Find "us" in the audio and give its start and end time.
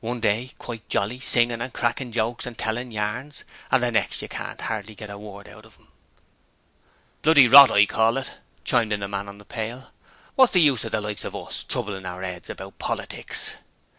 11.34-11.62